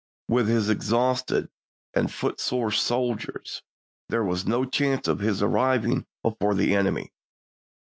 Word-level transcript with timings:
With 0.27 0.47
his 0.47 0.67
exhausted 0.67 1.47
and 1.93 2.11
footsore 2.11 2.71
soldiers 2.71 3.61
there 4.09 4.23
was 4.23 4.47
no 4.47 4.65
chance 4.65 5.07
of 5.07 5.19
his 5.19 5.43
arriving 5.43 6.07
before 6.23 6.55
the 6.55 6.73
enemy. 6.73 7.11